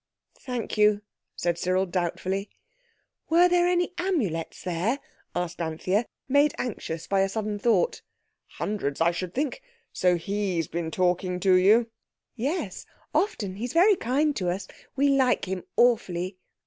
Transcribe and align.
"Thank 0.39 0.79
you," 0.79 1.03
said 1.35 1.59
Cyril 1.59 1.85
doubtfully. 1.85 2.49
"Were 3.29 3.47
there 3.47 3.67
any 3.67 3.93
Amulets 3.99 4.63
there?" 4.63 4.97
asked 5.35 5.61
Anthea, 5.61 6.07
made 6.27 6.55
anxious 6.57 7.05
by 7.05 7.19
a 7.19 7.29
sudden 7.29 7.59
thought. 7.59 8.01
"Hundreds, 8.57 8.99
I 8.99 9.11
should 9.11 9.35
think. 9.35 9.61
So 9.93 10.15
he's 10.15 10.67
been 10.67 10.89
talking 10.89 11.39
to 11.41 11.53
you?" 11.53 11.91
"Yes, 12.35 12.87
often. 13.13 13.57
He's 13.57 13.73
very 13.73 13.95
kind 13.95 14.35
to 14.37 14.49
us. 14.49 14.67
We 14.95 15.07
like 15.09 15.45
him 15.45 15.65
awfully." 15.77 16.39